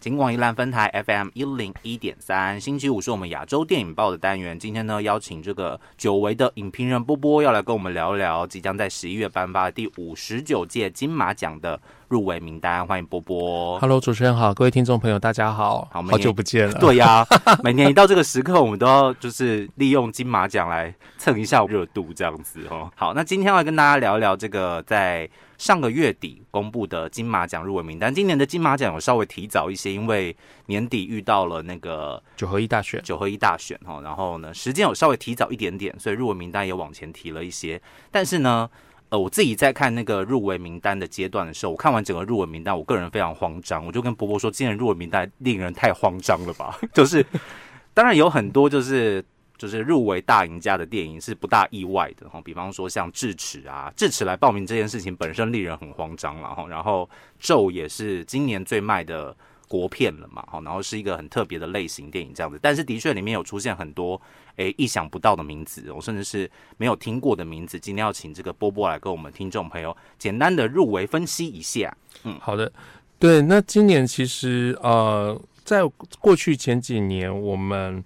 [0.00, 4.58] 金广宜兰分台 FM 一零一点三，星期五是我们亚洲电影报的单元。
[4.58, 11.78] 今天呢，邀请这个久违的影评人波波要来跟我们聊一聊即将在十一月颁发第五十九届金马奖的
[12.08, 12.86] 入围名单。
[12.86, 13.78] 欢迎波波。
[13.78, 16.72] Hello，主持人好，各位听众朋友，大家好，好好久不见了。
[16.80, 17.22] 对呀、
[17.62, 22.90] 每年一到这个时刻，我们都要就是利用金马奖来蹭一下热度，这样子哦。
[22.96, 25.28] 好，那今天要跟大家聊一聊这个在
[25.60, 28.12] 上个月底公布的金马奖入围名单。
[28.12, 30.34] 今年的金马奖有稍微提早一些，因为
[30.66, 37.78] 年底遇到了那个九合一大选，九合一大选哈，然后呢时间有稍微提早一点点，所以入围名单也往前提了一些。
[38.10, 38.70] 但是呢，
[39.10, 46.74] 呃，我自己在看那个入围名单的阶段的时候，我看完整个入围名单，我个人非常慌张，我就跟波波说，今年入围名单令人太慌张了吧？
[46.94, 47.22] 就是
[47.92, 49.22] 当然有很多就是。
[49.60, 57.04] 就是入围大赢家的电影是不大意外的哈，比方说像《智齿》啊，《智齿》来报名这件事情本身令人很慌张了哈，然后
[57.38, 59.36] 《咒》也是今年最卖的
[59.68, 64.18] 国片了嘛，哈，然后是一个很特别的类型电影这样子，但是的确里面有出现很多
[64.56, 71.94] 诶意想不到的名字，我甚至是没有听过的名字，今天要请这个波波来跟我们听众朋友简单的入围分析一下。
[72.24, 72.34] 嗯。
[72.40, 72.72] 好的，
[73.18, 75.82] 对，那今年其实呃，在
[76.18, 78.02] 过去前几年，我们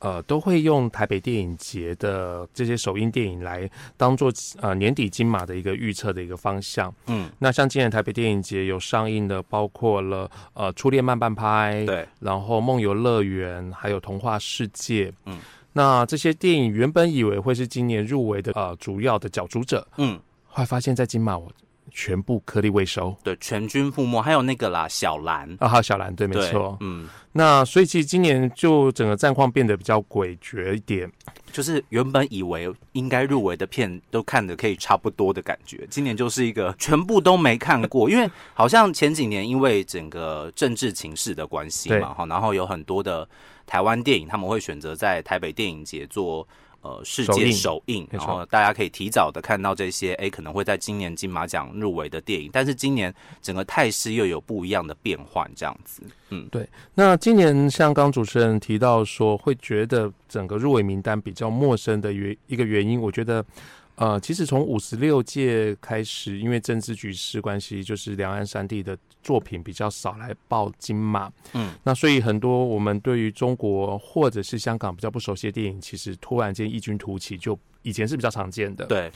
[0.00, 6.94] 呃都会用台北电影节的这些首映电影来当做呃年底金马的一个预测的一个方向。
[7.06, 15.10] 嗯，那像今年台北电影节有上映的，包括了呃《初恋慢半拍》，对，然后《梦游乐园》，还有《童话世界》。
[15.26, 15.38] 嗯，
[15.72, 21.50] 那这些电影原本以为会是今年入围的呃主要的角逐者，嗯，后来发现，在金马我
[21.90, 23.14] 全部颗粒未收。
[23.22, 26.76] 对，全军覆没，还有那个啦，小兰，啊，还有小兰，对，没错。
[26.80, 31.10] 嗯，那所以其实今年就整个战况变得比较诡谲一点。
[31.50, 43.26] 就是原本以为应该入围的片都看的可以差不多的感觉，今年就是一个全部都没看过， 因为好像前几年因为整个政治情势的关系嘛，哈，然后有很多的
[43.66, 46.46] 台湾电影他们会选择在台北电影节做。
[46.80, 63.44] 呃，世界首映然后大家可以提早的看到这些，哎，可能会在今年金马奖入围的电影，但是今年整个态势又有不一样的变换，这样子，嗯，对那今年像刚主持人提到说，会觉得整个入围名单比较陌生的原一个原因，我觉得。
[63.98, 79.10] 呃，其实从五十六届开始，因为政治局势关系，就是两岸三地的作品比较少来报金马，嗯，那所以很多我们对于中国或者是香港比较不熟悉的电影，其实突然间异军突起，就以前是比较常见的，对，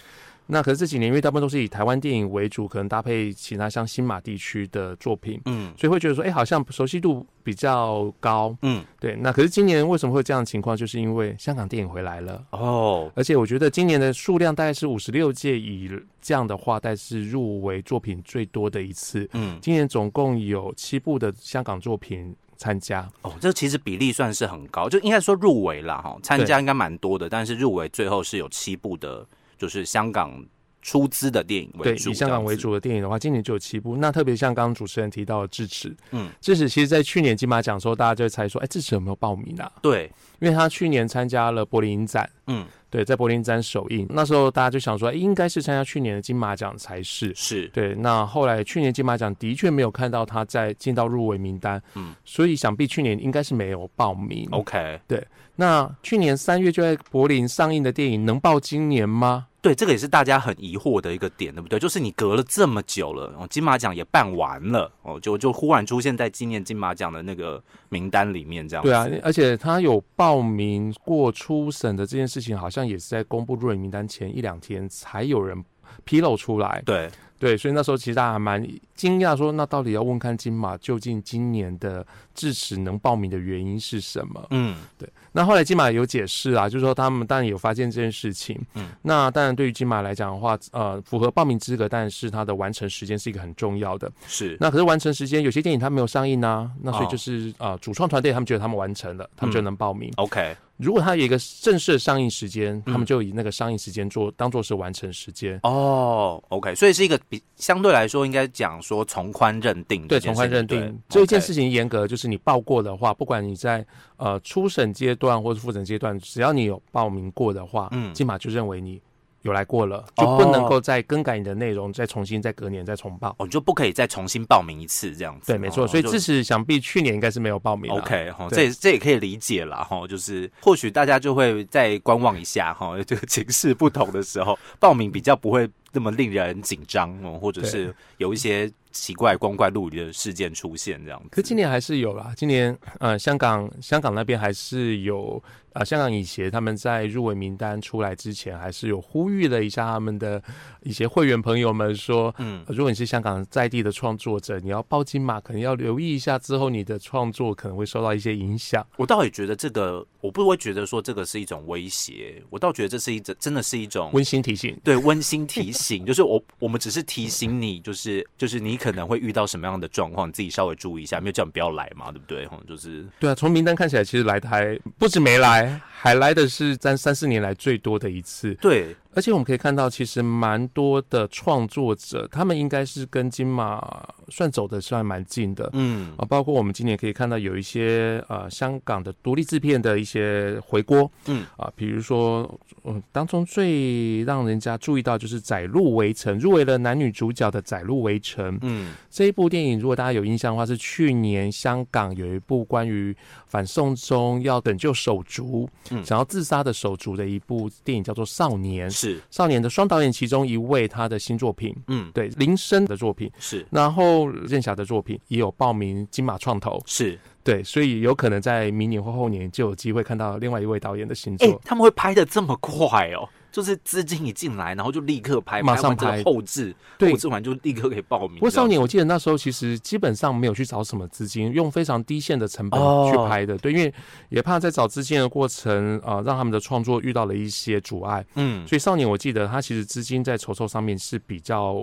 [0.46, 8.54] 那可是这几年，因为大部分都是以台湾电影为主，可能搭配其他像新马地区的作品，嗯所以会觉得说，哎、好像熟悉度比较高。
[8.62, 10.76] 嗯，对，那可是今年为什么会有这样的情况？
[10.76, 19.28] 就是因为香港电影回来了，哦，而且我觉得今年的数量大概是五十六届以这样的话，大概是入围作品最多的一次。
[19.32, 29.26] 嗯，今年总共有七部的香港作品参加，哦，这其实比例算是很高，就应该说入围啦，哈，参加应该蛮多的，但是入围最后是有七部的，
[29.62, 30.44] 就是香港
[30.80, 33.96] 出资的电影为对，主，以香港为主的电影的话，今年就有七部。
[33.96, 39.70] 那特别像刚刚主持人提到的《智齿》，嗯，《智齿》其实在去年金马奖的时候，大家就会猜说，哎，《智齿》有没有报名啊？
[39.80, 47.32] 对，因为他去年参加了柏林影展，嗯，对，在柏林影展首映，那时候大家就想说，哎应该是参加去年的金马奖才是。
[47.32, 54.48] 是，对，那后来去年金马奖的确没有看到他在进到入围名单，嗯，所以想必去年应该是没有报名。
[54.50, 55.24] OK，对
[55.54, 59.46] 那去年三月就在柏林上映的电影能报今年吗？
[59.62, 61.78] 对，这个也是大家很疑惑的一个点，对不对？
[61.78, 68.90] 就是你隔了这么久了，哦，金马奖也办完了，哦，就就忽然出现在纪念金马奖的那个名单里面，这样子。
[68.90, 75.64] 对啊，而且他有报名过初审的这件事情，好像也是在公布入围名单前一两天才有人
[76.02, 76.82] 披露出来。
[76.84, 77.08] 对，
[77.42, 78.64] 对，所以那时候其实大家还蛮
[78.94, 84.46] 惊讶，说那到底要问看金马究竟今年的智齿能报名的原因是什么？
[84.50, 88.56] 嗯，对那后来金马有解释啊，就是说他们当然有发现这件事情。
[88.74, 94.08] 嗯，那当然对于金马来讲的话，呃，符合报名资格，但是它的完成时间是一个很重要的。
[94.28, 100.12] 是，那可是完成时间，有些电影它没有上映啊，那所以哦就是、呃，主创团队他们觉得他们完成了，他们就能报名。
[100.14, 102.92] OK，如果它有一个正式的上映时间，嗯。
[102.92, 105.58] 他们就以那个上映时间做当做是完成时间。
[105.62, 111.00] 哦，OK，所以是一个比相对来说应该讲说从宽认定对，从宽认定。
[111.08, 113.86] 这一件事情严格，就是你报过的话，不管你在
[114.16, 118.12] 呃初审阶段或是复审阶段，只要你有报名过的话，嗯。
[118.12, 119.00] 金马就认为你
[119.42, 123.34] 有来过了，就不能够再更改你的内容，再重新再隔年再重报。
[123.38, 125.52] 哦，就不可以再重新报名一次这样子。
[125.52, 125.84] 对，没错。
[125.84, 128.00] 哦所以自此想必去年应该是没有报名的。
[128.00, 141.28] OK 哈，对这也这也可以理解啦哈，就是或许大家就会再观望一下哈， 这个情势不同的时候，报名比较不会那么令人紧张哦，或者是有一些奇怪光怪陆离的事件出现这样子。
[141.30, 145.42] 可今年还是有啦，今年呃，香港香港那边还是有。
[145.72, 150.42] 啊，香港影协他们在入围名单出来之前，还是有呼吁了一下他们的
[150.82, 158.86] 一些会员朋友们说，嗯，如果你是香港在地的创作者，你要报金马，可能要留意一下，之后你的创作可能会受到一些影响。
[158.98, 164.78] 我倒也觉得这个，我不会觉得说这个是一种威胁，我倒觉得这是一种真的是一种温馨提醒。
[164.84, 165.72] 对，温馨提醒，
[166.06, 172.46] 就是我我们只是提醒你，就是就是你可能会遇到什么样的状况，你自己稍微注意一下，没有叫你不要来嘛，对不对？
[172.46, 175.80] 哈，就是对啊，从名单看起来，其实来的还不止没来。
[176.02, 178.96] 还来的是三三四年来最多的一次，对。
[179.14, 203.16] 而且我们可以看到，其实蛮多的创作者，他们应该是跟金马算走的算蛮近的，嗯啊，包括我们今年可以看到有一些呃香港的独立制片的一些回锅，嗯啊，比如说嗯当中最让人家注意到就是《窄路围城》入围了男女主角的《窄路围城》，嗯，这一部电影如果大家有印象的话，是去年香港有一部关于
[203.46, 208.88] 反送中要拯救手足，嗯，想要自杀的手足的一部电影，叫做《少年》。
[208.94, 209.18] 是。
[209.30, 213.30] 少年的双导演其中一位，他的新作品，嗯，对，林生的作品。
[213.38, 217.18] 是，然后任侠的作品也有报名金马创投，是。
[217.44, 221.60] 对，所以有可能在明年或后年就有机会看到另外一位导演的新作。
[221.64, 223.28] 他们会拍的这么快哦。
[223.52, 228.36] 就是资金一进来，然后就立刻拍，马上拍后置，后置完就立刻可以报名。
[228.36, 233.58] 不过少年，我记得那时候其实基本上没有去找什么资金，用非常低线的成本去拍的。
[233.58, 233.92] 对，因为
[234.30, 238.24] 也怕在找资金的过程啊，让他们的创作遇到了一些阻碍。
[238.36, 241.76] 嗯，所以少年我记得他其实资金在筹措上面是比较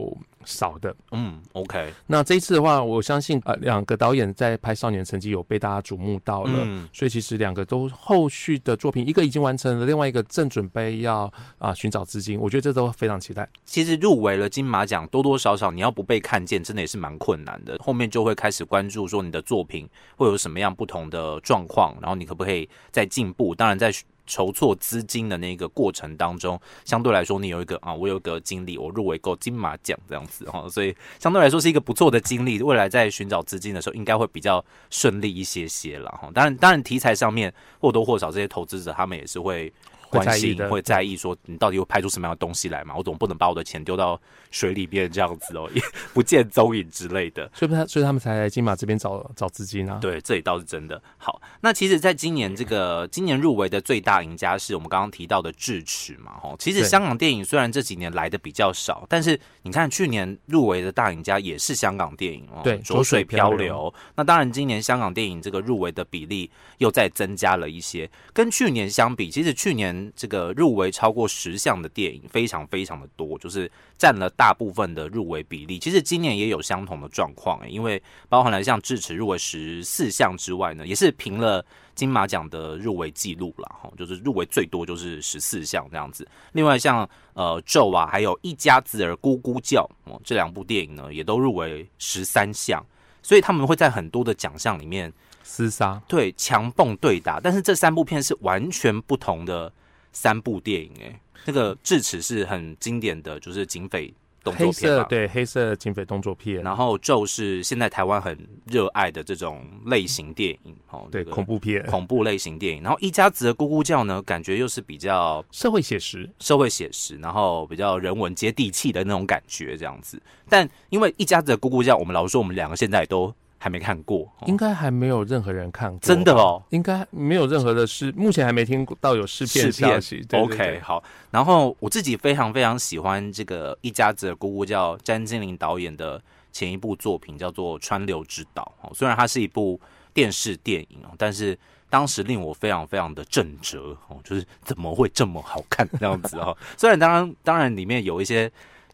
[0.46, 0.96] 少的。
[1.12, 1.94] 嗯，OK。
[2.08, 11.32] 那这一次的话，我相信呃两个导演在拍少年成绩有被大家瞩目到了，所以其实两个都后续的作品，一个已经完成了，另外一个正准备要。
[11.60, 13.48] 啊，寻找资金，我觉得这都非常期待。
[13.66, 17.78] 其实入围了金马奖，多多少少你要不被看见，真的也是蛮困难的。
[17.84, 23.54] 后面就会开始关注说你的作品会有什么样不同的状况，然后你可不可以再进步？
[23.54, 23.92] 当然，在
[24.26, 32.62] 筹措资金的那个过程当中，相对来说你有一个啊，我有个经历，我入围过金马奖这样子哈，所以相对来说是一个不错的经历。
[32.64, 36.32] 未来在寻找资金的时候，应该会比较顺利一些些了哈。
[36.34, 39.74] 当然，当然题材上面或多或少这些投资者他们也是会。
[40.10, 42.96] 关心会在意说你到底会拍出什么样的东西来嘛？
[42.98, 44.20] 我总不能把我的钱丢到
[44.52, 45.82] 水里边这样子哦，也
[46.14, 47.50] 不见踪影之类的。
[47.54, 50.00] 所以他所以他们才来金马这边找找资金啊。
[50.02, 51.02] 对，这也倒是真的。
[51.18, 56.32] 好，那其实，在今年这个今年入围的最大赢家是我们刚刚提到的智齿嘛。
[56.34, 62.62] 哈，其实香港电影虽然这几年来的比较少，但是你看去年入围的大赢家也是香港电影哦。
[62.64, 63.94] 对，浊水漂流。
[64.16, 69.99] 那当然，今年香港电影这个入围的比例又再增加了一些，跟去年相比，其实去年。
[70.16, 75.80] 这个入围超过十项的电影非常非常的多，就是占了大部分的入围比例。
[75.80, 81.66] 其实今年也有相同的状况，因为包含了像智齿入围十四项之外呢，也是平了
[81.96, 86.28] 金马奖的入围记录了哈，就是入围最多就是十四项这样子。
[86.54, 92.86] 另外像呃咒啊，还有一家子儿咕咕叫哦，这两部电影呢也都入围十三项，
[93.22, 95.12] 所以他们会在很多的奖项里面
[95.44, 97.40] 厮杀，对强蹦对打。
[97.40, 99.72] 但是这三部片是完全不同的。
[100.12, 104.14] 三部电影，哎，那个智齿是很经典的，就是警匪
[104.44, 106.64] 动作片对，黑色警匪动作片。
[106.64, 112.82] 然后咒是现在台湾很热爱的这种类型电影，哦，对，恐怖片，恐怖类型电影。
[112.82, 120.22] 然后一家子的咕咕叫呢，感觉又是比较社会写实，社会写实，然后比较人文接地气的那种感觉，这样子。
[120.48, 123.34] 但因为一家子的咕咕叫，我们老实说，我们两个现在都。
[123.62, 130.26] 还没看过，应该还没有任何人看过，真的哦，应该没有任何的试，目前还没听到有试片消息。
[130.32, 131.04] OK，好。
[131.30, 136.22] 然后我自己非常非常喜欢这个一家子的姑姑叫詹金玲导演的
[136.54, 139.78] 前一部作品叫做《川流之岛》哦，虽然它是一部
[140.14, 141.58] 电视电影哦，但是
[141.90, 146.58] 当时令我非常非常的震折哦，就是怎么会这么好看这样子哦？
[146.78, 148.50] 虽然当然当然里面有一些。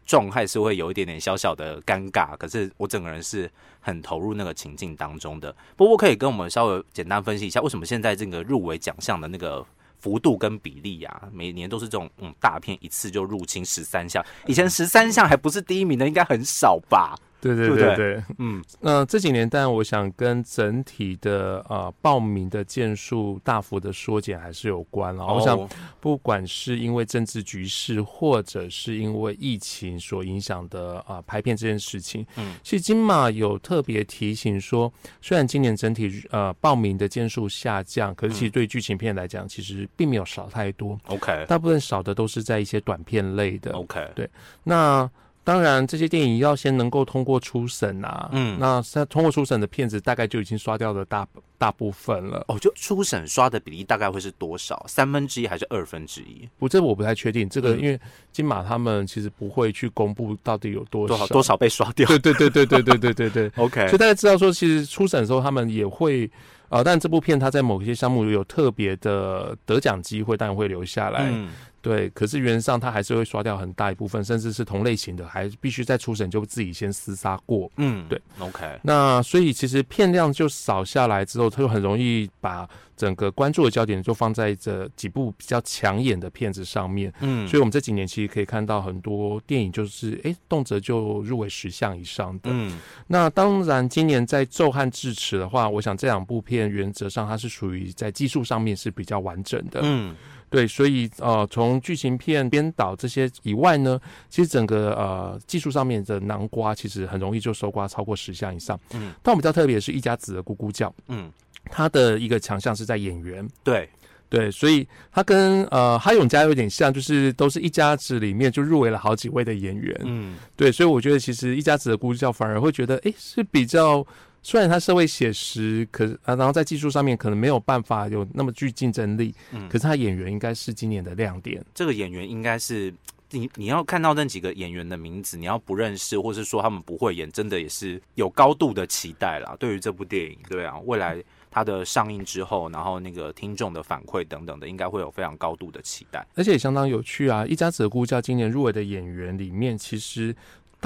[0.06, 5.54] 状态是会有一点点小小的尴尬，可是我整个人是很投入那个情境当中的。
[5.76, 9.66] 波波可以跟我们稍微简单分析一下，为什么现在这个入围奖项的那个
[9.98, 17.14] 幅度跟比例啊，每年都是这种嗯大片一次就入侵十三项，以前十三项还不是第一名的，应该很少吧？
[17.46, 17.96] 对对对不对？
[17.96, 18.22] 对对。
[18.38, 25.24] 嗯，那这几年，但我想跟整体的呃报名的件数大幅的缩减还是有关了。
[25.26, 25.68] 我想，哦。
[26.00, 41.44] 不管是因为政治局势，或者是因为疫情所影响的啊、呃拍片这件事情，嗯，其实金马有特别提醒说，虽然今年整体呃报名的件数下降，可是其实对剧情片来讲，其实并没有少太多，OK。
[41.48, 43.72] 大部分少的都是在一些短片类的。
[43.72, 44.30] OK，对。
[44.62, 45.10] 那
[45.46, 51.24] 当然，这些电影要先能够通过初审啊，嗯那在通过初审的片子，大概就已经刷掉了大
[51.56, 52.44] 大部分了。
[52.48, 54.84] 哦，就初审刷的比例大概会是多少？
[54.88, 56.48] 三分之一还是二分之一？
[56.58, 57.48] 不，这我不太确定。
[57.48, 58.00] 这个嗯因为
[58.32, 63.52] 金马他们其实不会去公布到底有多少多少被刷掉对对对对对对对对对。
[63.54, 66.28] ？OK，所以大家知道说，其实初审的时候他们也会。
[66.68, 71.30] 呃，但这部片它在某些项目有特别的得奖机会，当然会留下来。
[71.32, 71.48] 嗯，
[71.82, 77.70] 对，可是原则上它还是会刷掉很大一部分，甚至是同类型的，还必须在初审就自己先厮杀过。
[77.76, 87.12] 嗯，对，OK，那所以其实片量就少下来之后，它就很容易把整个关注的焦点就放在这几部比较抢眼的片子上面。
[87.20, 92.50] 嗯，所以我们这几年其实可以看到很多电影，就是诶动辄就入围十项以上的。
[92.52, 99.80] 嗯那当然，今年在《咒和智齿》的话，我想这两部片原则上它是属于在技术上面是比较完整的。
[99.84, 100.16] 嗯
[100.56, 108.80] 对，所以呃，从剧情片编导这些以外呢，其实整个呃技术上面的南瓜其实很容易就收刮超过十项以上。
[108.94, 111.30] 嗯，但我比较特别是一家子的咕咕叫，嗯，
[111.66, 113.46] 他的一个强项是在演员。
[113.62, 113.86] 对，
[114.30, 119.94] 对，所以他跟呃哈永家有点像，就是都是一家子里面就入围了好几位的演员。
[120.06, 124.06] 嗯对，所以我觉得其实一家子的咕咕叫反而会觉得，哎，是比较
[124.46, 131.60] 虽然它社会写实，可是啊，然后在技术上面可能没有办法有那么具竞争力，嗯可是他演员应该是今年的亮点。
[131.74, 132.94] 这个演员应该是
[133.32, 139.56] 你你要看到那几个演员的名字，你要不认识，或是说他们不会演，真的也是有高度的期待啦。
[139.58, 146.24] 对于这部电影，对啊，未来它的上映之后，然后那个听众的反馈等等的，应该会有非常高度的期待。
[146.36, 147.44] 而且也相当有趣啊！
[147.44, 150.32] 一家子的咕叫今年入围的演员里面，其实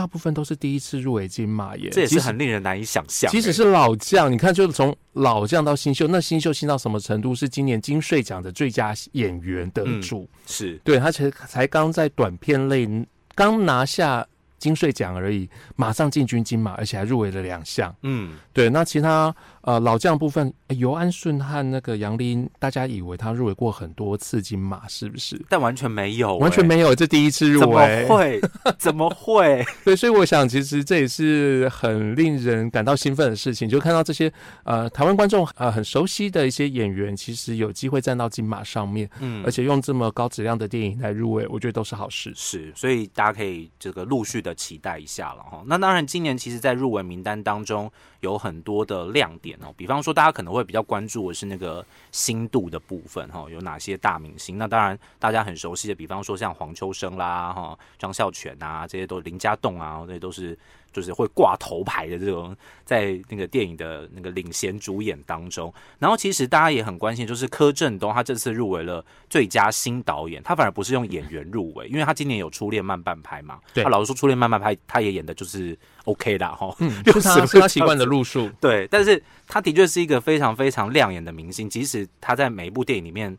[0.01, 7.35] 大部分都是第一次入围金马耶，这也是很令人难以想象、即使是老将，你看，就是从老将到新秀，那新秀新到什么程度？
[7.35, 12.89] 是今年金穗奖的最佳演员得主，是对他才才刚在短片类
[13.35, 14.27] 刚拿下
[14.57, 17.95] 金穗奖而已，马上进军金马，而且还入围了两项。
[18.01, 25.41] 嗯，对，那其他呃老将部分，诶尤安顺和那个杨林，大家以为他入围过很多次金马，是不是？
[25.49, 26.69] 但完全没有、完全欸。
[26.69, 28.17] 没有，这第一次入围怎么。
[28.17, 28.41] 会？
[28.79, 29.65] 怎么会？
[29.85, 34.33] 对，所以我想，其实这也是很令人感到兴奋的事情，就看到这些
[34.65, 42.33] 呃台湾观众呃很熟悉的一些演员，其实有机会站到金马上面，嗯而且用这么高质量的电影来入围，我觉得都是好事。
[42.35, 45.63] 是，所以大家可以这个陆续的期待一下了哈。
[45.67, 47.91] 那当然，今年其实，在入围名单当中
[48.21, 54.59] 有很多的亮点比方说大家可能会比较关注的是那个新度的部分哈，有哪些大明星？
[54.59, 60.59] 那当然大家很熟悉的，比方说像黄秋生啦哈、张孝全啊，这些都林家栋啊，这些都是
[60.93, 65.73] 就是会挂头牌的这种，在那个电影的那个领衔主演当中。
[65.99, 73.59] 然后其实大家也很关心，就是柯震东他这次入围了最佳新导演，他反而不是用演员入围，因为他今年有《初恋慢半拍》嘛。
[73.73, 76.75] 对他老实说，《初恋慢半拍》他也演的就是 OK 啦哈。
[76.81, 78.51] 嗯，就是他是他习惯的路数。
[78.61, 83.37] 对，但是他的确是一个非常非常亮眼的明星，即使他在每一部电影里面。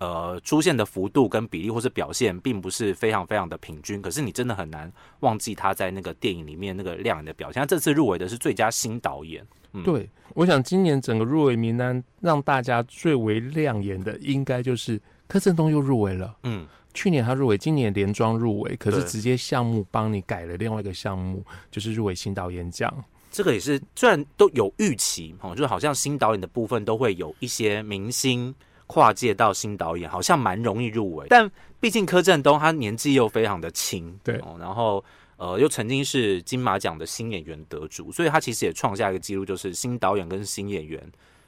[0.00, 4.90] 呃，出现的幅度跟比例或是表现，并不是非常非常的平均，可是你真的很难
[5.20, 7.60] 忘记他在那个电影里面那个亮眼的表现。
[7.60, 16.34] 他这次入围的是最佳新导演，嗯对，我想今年整个入围名单让大家最为亮眼的，应该就是柯震东又入围了。
[16.44, 22.90] 嗯，去年他入围，今年连庄入围，可是直接项目帮你改了另外一个项目，就是入围新导演奖。
[23.30, 28.52] 这个也是虽然都有预期哦，就好像新导演的部分都会有一些明星
[28.90, 31.28] 跨界到新导演，好像蛮容易入围。
[31.30, 35.02] 但毕竟柯震东他年纪又非常的轻，对哦，然后
[35.36, 41.00] 呃又曾经是金马奖的新演员得主，所以他其实也创下一个记录，就是新导演跟新演员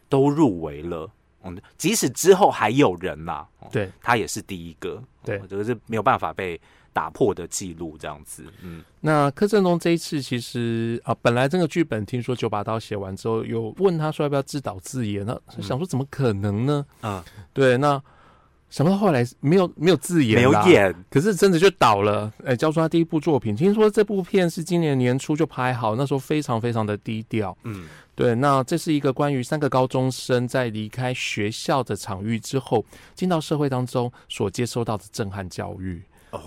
[0.09, 1.11] 都入围了。
[1.43, 6.61] 嗯，即使之后还有人啦，哦对，他也是第一个，对哦这个是没有办法被
[6.93, 16.85] 打破的记录，这样子，嗯那柯震东这一次其实啊，本来这个剧本听说九把刀写完之后，有问他说要不要自导自演，那嗯想说怎么可能呢？
[17.01, 18.01] 啊，对，那
[18.71, 22.33] 想不到后来没有没有自演，没有，演，可是真的就倒了。
[22.45, 27.57] 哎，交出他第一部作品，听说这部片是今年年初就拍好，那时候非常非常的低调。
[27.65, 32.85] 嗯对，那这是一个关于三个高中生在离开学校的场域之后，
[33.15, 36.01] 进到社会当中所接收到的震撼教育。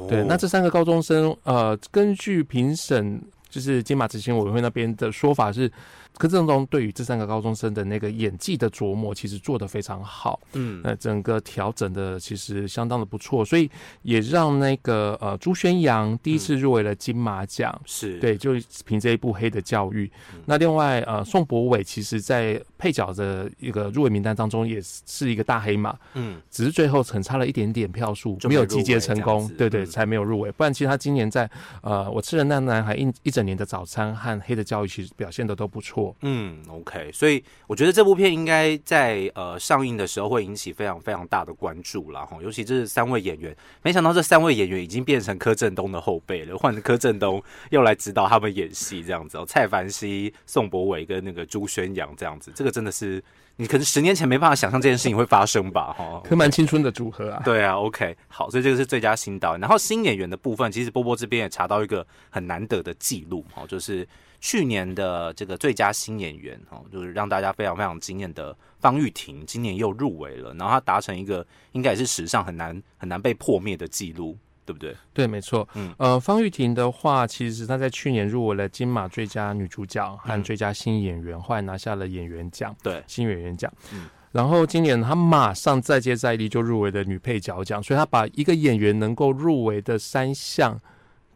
[0.08, 5.72] 对，那这三个高中生，呃，根据评审就是金马执行委员会那边的说法是，
[6.18, 10.40] 柯震东对于这三个高中生的那个演技的琢磨，其实做得非常好。
[10.54, 13.70] 嗯，呃，整个调整的其实相当的不错，所以
[14.02, 17.80] 也让那个呃朱宣阳第一次入围了金马奖。
[17.86, 18.54] 是对，就
[18.86, 30.52] 凭这一部《黑的教育》嗯那另外呃，宋博伟其实在配角的一个入围名单当中也是一个大黑马，嗯，只是最后很差了一点点票数，没有集结成功子，对对，嗯才没有入围。
[30.52, 31.50] 不然其实他今年在
[31.82, 36.05] 呃，我吃了那男孩一一整年的早餐和黑的教育，其实表现的都不错。
[36.22, 42.26] 嗯，OK，所以我觉得这部片应该在呃上映的时候会引起非常非常大的关注啦。
[42.26, 49.46] 哈，尤其这三位演员，没想到这三位演员已经变成柯震东的后辈了，换成柯震东又来指导他们演戏这样子哦。
[49.48, 53.24] 蔡凡熙、宋博伟跟那个朱宣阳这样子，这个真的是
[53.58, 55.94] 你可能十年前没办法想象这件事情会发生吧？
[55.98, 57.42] 哈，可蛮青春的组合啊。
[57.46, 59.62] 对啊，OK，好，所以这个是最佳新导演。
[59.62, 64.06] 然后新演员的部分，其实波波这边也查到一个很难得的记录，哦，就是
[64.42, 74.96] 去年的这个最佳新演员，哦，就是让大家非常非常惊艳的方玉婷，今年又入围了，然后她达成一个应该也是史上很难很难被破灭的记录，对不对？
[75.14, 75.68] 对，没错。
[75.76, 83.72] 嗯呃，方玉婷的话，其实她在去年入围了金马最佳女主角和嗯最佳新演员，后来拿下了演员奖、对，新演员奖。
[83.94, 90.78] 嗯然后今年她马上再接再厉，就入围了女配角奖，所以她把一个演员能够入围的三项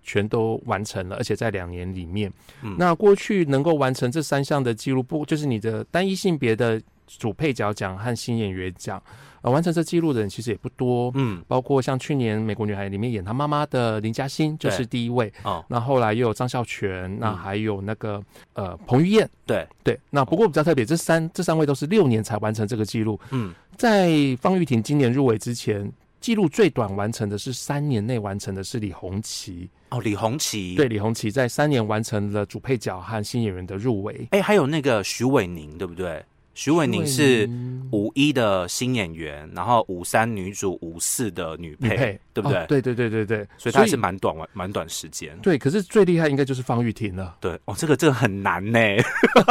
[0.04, 2.30] 全都完成了，而且在两年里面。
[2.62, 9.02] 嗯那过去能够完成这三项的记录，不就是你的单一性别的主配角奖和新演员奖，
[9.42, 11.12] 呃，完成这记录的人其实也不多。
[11.16, 24.10] 嗯，包括像去年《美国女孩》里面演她妈妈的林嘉欣就是第一位，哦，那后来又有张孝全，那嗯还有那个呃彭于晏，对，对，那不过比较特别，这三这三位都是六年才完成这个记录，嗯，在
[24.42, 25.92] 方玉婷今年入围之前。
[26.22, 34.28] 记录最短完成的是三年内完成的是李红旗，哦，李红旗，对，，李红旗在三年完成了主配角和新演员的入围。
[34.32, 36.22] 哎，还有那个徐伟宁，对不对？
[36.54, 37.50] 徐伟宁是
[37.92, 42.58] 五一的新演员，然后五三女主，五四的女配，女配，对不对？
[42.58, 45.38] 哦对对对对对，所以她是蛮短完蛮短时间。
[45.42, 48.80] 对，可是最厉害应该就是方玉婷了，对，哦，这个这个很难呢，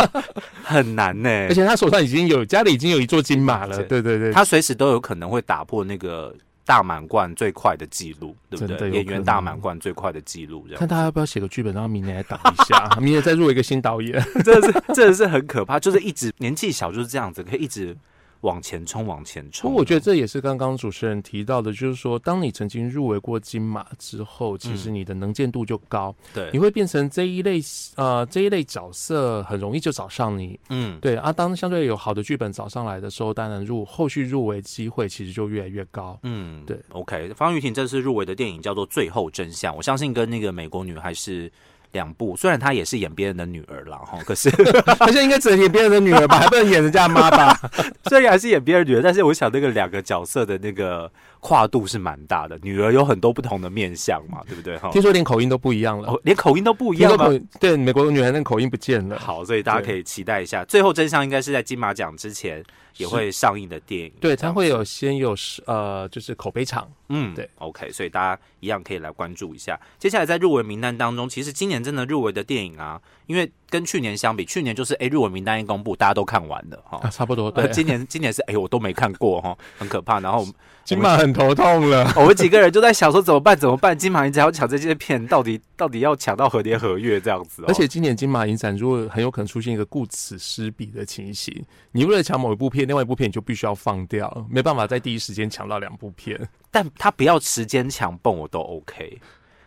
[0.63, 6.35] 很难呢，而且她手上已经有家里已经有一座金马了，对对对对，他随时都有可能会打破那个
[6.69, 8.91] 大满贯最快的记录，对不对？
[8.91, 14.23] 演员大满贯最快的记录，看他要不要写个剧本，然后明年来挡一下， 明年再入一个新导演。
[14.45, 17.97] 真的是真的是很可怕，就是一直年纪小就是这样子，可以一直
[18.43, 19.71] 往前冲，往前不冲。
[19.73, 27.61] 过我觉得这也是刚刚主持人提到的，就是说，当你曾经入围过金马之后，其实你的能见度就高，对你，会变成这一类
[27.97, 30.59] 呃这一类角色很容易就找上你。
[30.69, 36.19] 嗯，对啊，当相对有好的剧本找上来的时候，当然入后续入围机会其实就越来越高。
[36.23, 41.51] 嗯，对，OK，方玉婷这次入围的电影叫做《最后真相》，我相信跟那个美国女孩是
[41.93, 44.51] 两部，虽然她也是演别人的女儿啦，哈， 可是
[44.99, 47.59] 他现在应该只能演别人的女儿吧，还不能演人家妈吧？
[48.09, 54.77] 虽然还是演别人女儿，但是我想那个两个角色的那个跨度是蛮大的，女儿有很多不同的面相嘛，对不对？
[54.79, 57.33] 哈，听说连口音都不一样了，哦， 连口音都不一样吗听说口？
[57.35, 59.19] 音对美国的女孩那口音不见了。
[59.19, 62.63] 好，所以大家可以期待一下，最后真相应该是在金马奖之前
[62.97, 65.35] 也会上映的电影，对，它会有先有
[65.67, 66.89] 呃，就是口碑场。
[67.11, 69.81] 嗯，对，OK，所以大家一样可以来关注一下。
[69.99, 77.01] 接下来在入围名单当中，其实今年真的入围的电影啊，因为跟去年相比，去年就是哎入围名单一公布，大家都看完了哈。
[77.03, 77.71] 啊， 差不多呃对。
[77.73, 80.21] 今年今年是哎、我都没看过哈，很可怕。
[80.21, 80.47] 然后
[80.85, 82.13] 金马很头痛了。
[82.17, 83.97] 我们几个人就在想说怎么办怎么办？
[83.97, 87.67] 金马影展要抢这些片，到 底到底要抢到何年何月这样子、哦？
[87.69, 96.39] 而且今年金马影展如果很有可能出现一个顾此失彼的情形，你为了抢某一部片，另外一部片你就必须要放掉，没办法在第一时间抢到两部片。
[96.71, 99.19] 但他不要时间强蹦我都 OK，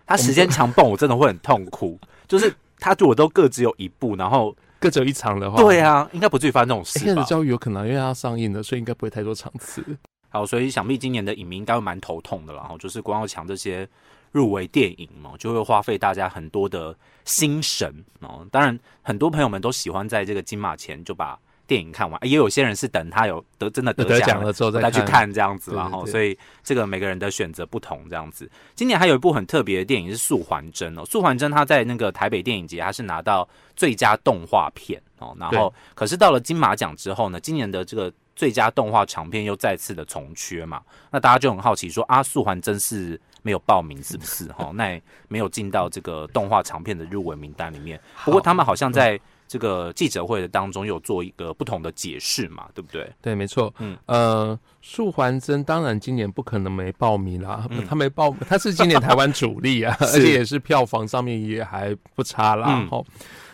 [0.05, 1.99] 他时间强蹦我真的会很痛苦。
[2.27, 7.23] 就是他如果都各只有一部，然后各只有一场的话，对啊，应该不至于发生这种事，现在的？
[7.23, 9.83] 教育有可能，因为它要上映了，所以应该不会太多场次。
[10.31, 12.61] 好，所以想必今年的影迷应该会蛮头痛的啦。
[12.61, 13.87] 然后就是光要抢这些
[14.31, 18.47] 入围电影嘛，就会花费大家很多的心神哦。
[18.49, 25.83] 当然，很多朋友们都喜欢在这个金马前就把电影看完，也有些人是等他有得真的得得奖了之后再再去看这样子啦。
[25.83, 28.49] 对对对哈，所以这个每个人的选择不同，这样子。
[28.73, 38.11] 今年还有一部很特别的电影是《素还真》哦，《素还真》他在那个台北电影节，他是拿到最佳动画片哦，然后可是到了金马奖之后呢，今年的这个
[38.41, 44.47] 最佳动画长片又再次的重缺嘛，那大家就很好奇说，啊，素还真是没有报名是不是？
[44.57, 48.01] 哈，那也没有进到这个动画长片的入围名单里面。
[48.25, 53.07] 不过他们好像在这个记者会的当中有做一个不同的解释嘛，对不对？
[53.21, 53.71] 对，没错。
[53.77, 54.17] 嗯嗯，
[54.49, 62.65] 呃，素环真当然今年不可能没报名啦，嗯他没报，他是今年台湾主力啊， 而且也是票房上面也还不差啦。
[62.69, 63.05] 嗯吼、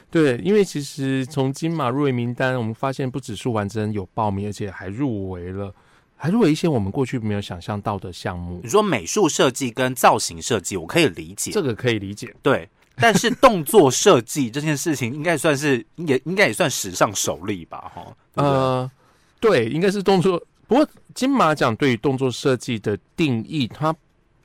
[0.10, 5.74] 对，因为其实从金马入围名单，我们发现不止素环真有报名，而且还入围了，
[6.16, 12.34] 还入围一些我们过去没有想象到的项目你，说美术设计跟造型设计，我可以理解，这个可以理解。
[12.42, 12.68] 对。
[13.00, 18.18] 但是动作设计这件事情，应该算是也应该也算史上首例吧，哈。
[18.34, 18.92] 呃，
[19.40, 20.42] 对，应该是动作。
[20.68, 23.96] 不过金马奖对于动作设计的定义，它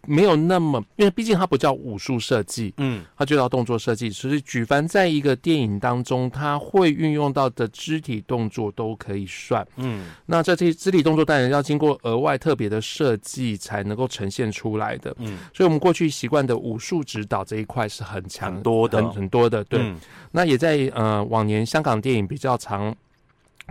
[0.06, 4.10] 没有那么，因为毕竟它不叫武术设计，嗯它就叫动作设计。
[4.10, 9.66] 所以举凡在一个电影当中，它会运用到的肢体动作都可以算。
[9.76, 15.14] 嗯那这些肢体动作当然要经过额外特别的设计才能够呈现出来的。
[15.18, 19.62] 嗯，所以，我们过去习惯的武术指导这一块是很强、很多的很很多的。
[19.64, 19.96] 对，嗯
[20.32, 22.94] 那也在呃往年香港电影比较常、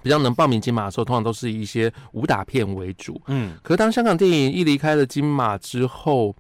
[0.04, 3.22] 比较能报名金马的时候，通常都是以一些武打片为主。
[3.28, 6.36] 嗯可是当香港电影一离开了金马之后，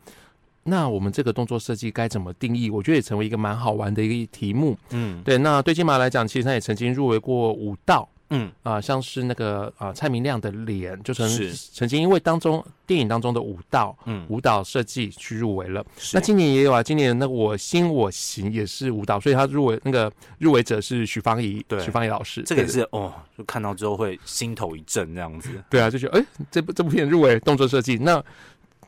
[0.63, 2.69] 那我们这个动作设计该怎么定义？
[2.69, 4.77] 我觉得也成为一个蛮好玩的一个题目。
[4.91, 8.07] 嗯对，那对金马来讲，其实他也曾经入围过武道。
[8.31, 11.29] 嗯啊、像是那个啊、蔡明亮的脸，就曾
[11.73, 15.85] 曾经因为当中电影当中的舞蹈嗯，舞蹈设计去入围了。
[16.13, 25.49] 那今年也有啊，今年那个我心我行也是舞蹈，所以他入围那个入围者是许芳怡，对许芳怡老师，这个也是哦，就看到之后会心头一震这样子。
[25.69, 27.97] 对啊，就觉得哎、这部这部片入围动作设计。
[27.97, 28.23] 那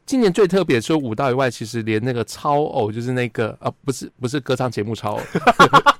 [0.05, 5.21] 今年最特别，除了舞蹈以外，其实连那个超偶，就是那个啊，不是不是歌唱节目超偶，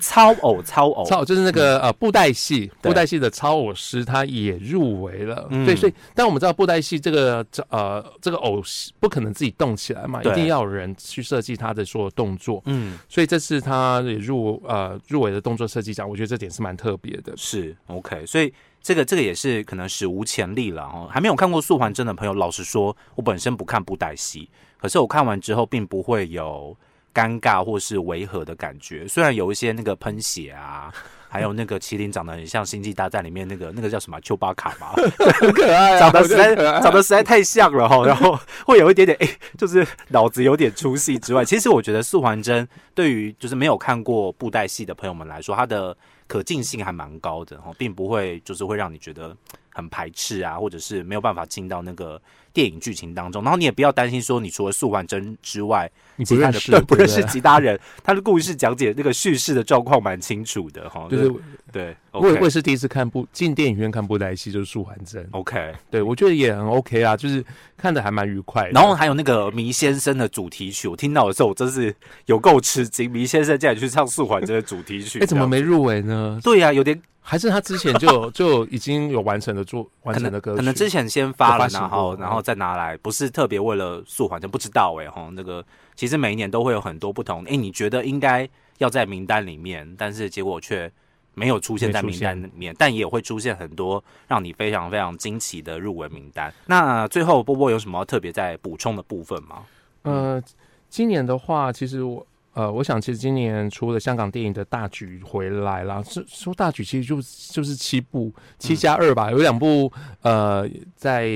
[0.00, 5.46] 超 偶超偶，超偶就是那个呃布袋戏，布袋戏的超偶师他也入围了。
[5.50, 8.62] 嗯对，所以但我们知道布袋戏这个这呃这个偶
[9.00, 12.62] 不可能自己动起来嘛，一定要有人去设计他的所有动作。
[12.66, 17.32] 嗯，所以这次他也入呃入围的动作设计奖，我觉得这点是蛮特别的。
[17.36, 21.08] 是 OK，所以这个这个也是可能史无前例了哦。
[21.10, 26.76] 还没有看过素还真的朋友，老实说，我本身不看布袋戏，可是我看完之后，并不会有
[27.14, 29.06] 尴尬或是违和的感觉。
[29.06, 30.92] 虽然有一些那个喷血啊，
[31.28, 34.92] 还有那个麒麟长得很像《星际大战》里面那个那个叫什么丘巴卡嘛，
[35.40, 45.96] 很可爱、啊长得实在长得实在太像了哈，然后 会有一点点哎、就是脑子有点出戏之外，其实我觉得素还真对于就是没有看过布袋戏的朋友们来说，它的
[46.26, 49.36] 可进性还蛮高的哈，并不会就是会让你觉得
[49.70, 52.20] 很排斥啊，或者是没有办法进到那个
[52.52, 53.42] 电影剧情当中。
[53.42, 55.90] 然后你也不要担心说，你除了素还真之外，
[56.24, 61.06] 其他的你不认识，对不认识其他人，他的故事讲解那个叙事的状况蛮清楚的哈。
[61.10, 61.32] 就是
[61.70, 65.26] 对我也我也是第一次看布进电影院看布袋戏，就是素还真。
[65.30, 65.72] OK。
[65.90, 67.44] 对我觉得也很 OK 啊，就是
[67.76, 68.70] 看的还蛮愉快的。
[68.70, 71.94] 然后还有那个迷先生的主题曲，我听到的时候，我真是
[72.26, 73.10] 有够吃惊。
[73.10, 75.46] 迷先生竟然去唱《素还真》的主题曲，哎，怎么？
[75.52, 76.40] 没入围呢？
[76.42, 87.44] 对呀、有点还是他之前就有 就已经有完成的做完可能成的歌曲，可能之前先发了，发然后然后再拿来，不是特别为了速缓，就，不知道哎、哈，那个其实每一年都会有很多不同。
[87.44, 88.46] 哎，你觉得应该
[88.78, 90.90] 要在名单里面，但是结果却
[91.34, 96.52] 没有出现在名单里面，但也会出现很多让你非常非常惊奇的入围名单。
[96.66, 99.62] 那最后波波有什么特别在补充的部分吗？
[100.02, 100.42] 呃，
[100.90, 107.16] 今年的话，其实我呃，我想其实今年除了香港电影的大举回来啦，是说大举其实就
[107.50, 111.28] 就是七部七加二吧，有两部呃，在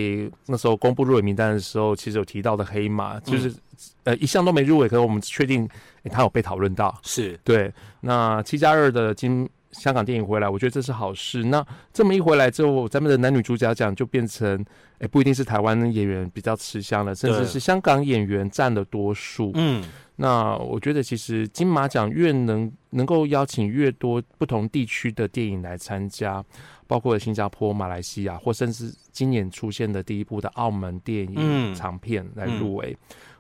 [0.47, 3.53] 那时候公布入围名单的时候，其实有提到的黑马，就是、
[4.05, 5.67] 呃一项都没入围，可是我们确定、
[6.03, 6.97] 欸它有被讨论到。
[7.03, 11.45] 是，对，那七加二的金香港电影回来，我觉得这是好事。
[11.45, 14.65] 那这么一回来之后，咱们的男女主角奖就变成，
[14.99, 19.53] 哎，不一定是台湾演员比较吃香了，甚至是香港演员占了多数。
[19.55, 19.85] 嗯，
[20.17, 26.45] 那我觉得其实金马奖越能能够邀请越多不同地区的电影来参加，
[26.87, 32.97] 包括新加坡、马来西亚，或甚至今年出现的第一部的澳门电嗯影长片来入围。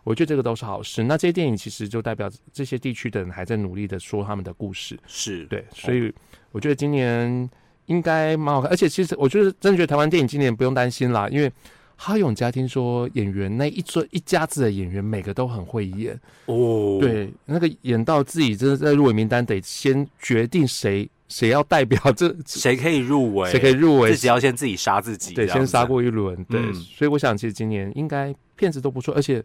[0.06, 1.02] 我觉得这个都是好事。
[1.02, 4.96] 那这些电影其实就代表这些地区的人还在努力的说他们的故事。
[5.04, 6.12] 是，对，所以
[6.52, 7.50] 我觉得今年
[7.86, 8.70] 应该蛮好看。
[8.70, 11.50] 而且其实我觉得真的觉得台湾电影今年不用担心啦，因为
[11.96, 16.16] 哈永家听说演员那一桌一家子的演员每个都很会演。
[16.46, 23.50] 哦，，对，那个演到自己真的在入围名单，得先决定谁谁要代表这 谁可以入围？
[23.50, 25.84] 谁可以入围自，己要先自己杀自己，对，先杀。
[25.84, 26.44] 过一轮。
[26.44, 29.42] 对，嗯所以我想其实今年应该片子都不错，而且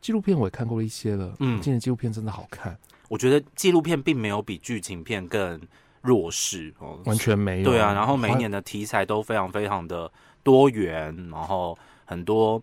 [0.00, 1.34] 纪录片我也看过了一些了。
[1.40, 2.76] 嗯今年纪录片真的好看，
[3.08, 5.60] 我觉得纪录片并没有比剧情片更
[6.02, 7.70] 弱势哦，完全没有。
[7.70, 7.92] 对啊。
[7.92, 10.10] 然后每一年的题材都非常非常的
[10.42, 12.62] 多元，然后很多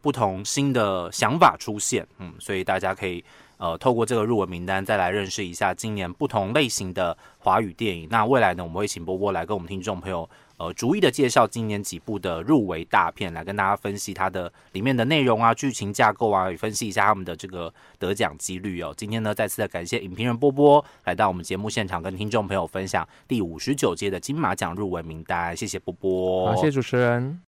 [0.00, 3.24] 不同新的想法出现，嗯，所以大家可以
[3.58, 8.08] 呃透过这个入围名单再来认识一下今年不同类型的华语电影。
[8.10, 10.28] 那未来呢，我们会请波波来跟我们听众朋友。
[10.62, 18.94] 呃，逐一的介绍今年几部的入围大片，来跟大家分析它的里面的内容啊、剧情架构啊，也分析一下他们的这个得奖几率哦。
[18.96, 25.56] 今天呢，再次的感谢影评人波波来到我们节目现场，跟听众朋友分享第五十九届的金马奖入围名单。
[25.56, 27.40] 谢谢波波，谢谢主持人。